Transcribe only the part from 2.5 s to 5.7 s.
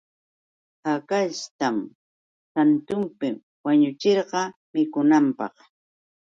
santunpi wañuchirqa mikunanpaq.